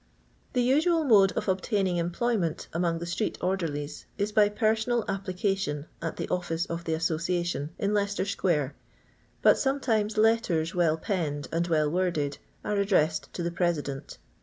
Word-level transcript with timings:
The 0.53 0.63
usual 0.63 1.03
mode 1.03 1.31
of 1.33 1.47
obtaining 1.47 1.97
employment 1.97 2.67
among 2.73 2.97
the 2.97 3.05
street 3.05 3.37
orderlies 3.39 4.07
is 4.17 4.31
by 4.31 4.49
personal 4.49 5.05
application 5.07 5.85
at 6.01 6.17
the 6.17 6.27
office 6.29 6.65
of 6.65 6.85
the 6.85 6.95
Association 6.95 7.69
in 7.77 7.93
Leicester 7.93 8.25
square; 8.25 8.75
but 9.43 9.59
sometimes 9.59 10.17
letters, 10.17 10.73
well 10.73 10.97
penned 10.97 11.49
and 11.51 11.69
wel^ 11.69 11.91
worded, 11.91 12.39
are 12.65 12.77
addressed 12.77 13.31
to 13.33 13.43
the 13.43 13.51
president. 13.51 14.17